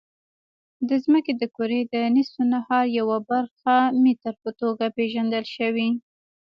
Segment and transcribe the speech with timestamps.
[0.89, 5.89] د ځمکې د کرې د نصف النهار یوه برخه متر په توګه پېژندل شوې.